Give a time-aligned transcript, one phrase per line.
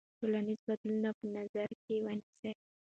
[0.19, 2.51] ټولنیز بدلونونه په نظر کې ونیسئ.